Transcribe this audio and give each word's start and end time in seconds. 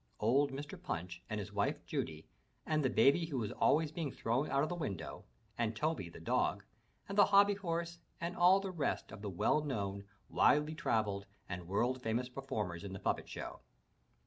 Old 0.19 0.51
Mr. 0.51 0.81
Punch 0.81 1.21
and 1.29 1.39
his 1.39 1.53
wife, 1.53 1.85
Judy, 1.85 2.25
and 2.65 2.83
the 2.83 2.89
baby 2.89 3.27
who 3.27 3.43
is 3.43 3.51
always 3.51 3.91
being 3.91 4.11
thrown 4.11 4.49
out 4.49 4.63
of 4.63 4.69
the 4.69 4.73
window, 4.73 5.25
and 5.59 5.75
Toby, 5.75 6.09
the 6.09 6.19
dog, 6.19 6.63
and 7.07 7.15
the 7.15 7.25
hobby 7.25 7.53
horse 7.53 7.99
and 8.19 8.35
all 8.35 8.59
the 8.59 8.71
rest 8.71 9.11
of 9.11 9.21
the 9.21 9.29
well 9.29 9.61
known, 9.63 10.03
widely 10.27 10.73
travelled 10.73 11.27
and 11.47 11.67
world 11.67 12.01
famous 12.01 12.29
performers 12.29 12.83
in 12.83 12.93
the 12.93 12.99
puppet 12.99 13.29
show. 13.29 13.59